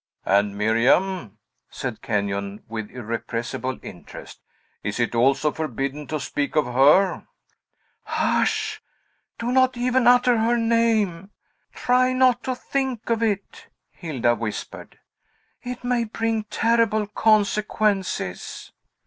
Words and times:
"And 0.25 0.57
Miriam!" 0.57 1.37
said 1.69 2.01
Kenyon, 2.01 2.63
with 2.67 2.89
irrepressible 2.89 3.77
interest. 3.83 4.39
"Is 4.83 4.99
it 4.99 5.13
also 5.13 5.51
forbidden 5.51 6.07
to 6.07 6.19
speak 6.19 6.55
of 6.55 6.65
her?" 6.65 7.27
"Hush! 8.05 8.81
do 9.37 9.51
not 9.51 9.77
even 9.77 10.07
utter 10.07 10.39
her 10.39 10.57
name! 10.57 11.29
Try 11.75 12.13
not 12.13 12.41
to 12.45 12.55
think 12.55 13.11
of 13.11 13.21
it!" 13.21 13.67
Hilda 13.91 14.33
whispered. 14.33 14.97
"It 15.61 15.83
may 15.83 16.05
bring 16.05 16.45
terrible 16.45 17.05
consequences!" 17.05 18.71